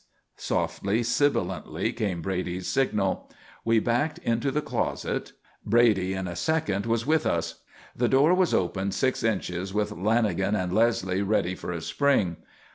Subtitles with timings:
[0.37, 3.29] Softly, sibilantly, came Brady's signal.
[3.63, 5.33] We backed into the closet.
[5.63, 7.61] Brady in a second was with us.
[7.95, 12.37] The door was opened six inches with Lanagan and Leslie ready for a spring.